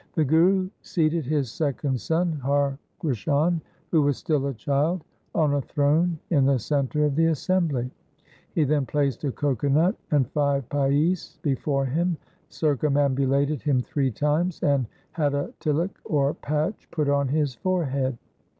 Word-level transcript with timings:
The 0.15 0.25
Guru 0.25 0.67
seated 0.81 1.27
his 1.27 1.51
second 1.51 2.01
son 2.01 2.31
Har 2.43 2.79
Krishan, 2.99 3.61
who 3.91 4.01
was 4.01 4.17
still 4.17 4.47
a 4.47 4.53
child, 4.55 5.03
on 5.35 5.53
a 5.53 5.61
throne 5.61 6.17
in 6.31 6.43
the 6.45 6.57
centre 6.57 7.05
of 7.05 7.15
the 7.15 7.27
assembly. 7.27 7.91
He 8.55 8.63
then 8.63 8.87
placed 8.87 9.23
a 9.25 9.31
coco 9.31 9.67
nut 9.69 9.95
and 10.09 10.27
five 10.31 10.67
paise 10.69 11.37
before 11.43 11.85
him, 11.85 12.17
circumambulated 12.49 13.61
him 13.61 13.81
three 13.81 14.09
times, 14.09 14.59
and 14.63 14.87
had 15.11 15.35
a 15.35 15.53
tilak 15.59 15.95
or 16.03 16.33
patch 16.33 16.89
put 16.89 17.07
on 17.07 17.27
his 17.27 17.53
forehead. 17.53 18.17